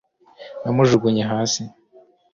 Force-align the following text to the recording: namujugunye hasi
namujugunye 0.63 1.23
hasi 1.31 1.61